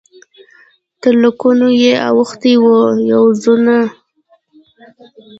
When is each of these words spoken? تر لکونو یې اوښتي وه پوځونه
تر 1.01 1.13
لکونو 1.23 1.67
یې 1.81 1.93
اوښتي 2.09 2.53
وه 2.63 2.79
پوځونه 3.11 3.75